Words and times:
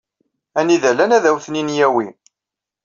Anida 0.59 0.89
llan 0.93 1.15
ad 1.17 1.25
awen-ten-in-yawi. 1.29 2.07